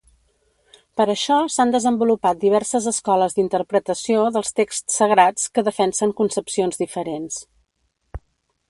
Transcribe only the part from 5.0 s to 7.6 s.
sagrats que defensen concepcions diferents.